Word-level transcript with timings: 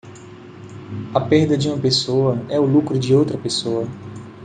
A 1.13 1.21
perda 1.21 1.55
de 1.55 1.69
uma 1.69 1.77
pessoa 1.77 2.41
é 2.49 2.59
o 2.59 2.65
lucro 2.65 2.97
de 2.97 3.13
outra 3.13 3.37
pessoa. 3.37 3.87